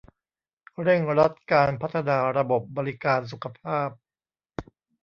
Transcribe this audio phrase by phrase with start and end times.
[0.81, 3.89] เร่งรัดการพัฒนาระบบบริการสุขภาพ